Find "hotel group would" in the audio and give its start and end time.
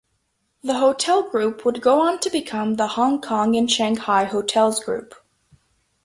0.79-1.79